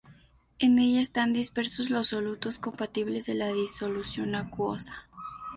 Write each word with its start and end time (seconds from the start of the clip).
En 0.57 0.79
ella 0.79 0.99
están 0.99 1.31
dispersos 1.31 1.91
los 1.91 2.07
solutos 2.07 2.57
compatibles 2.57 3.27
de 3.27 3.35
la 3.35 3.53
Disolución 3.53 4.33
acuosa. 4.33 5.07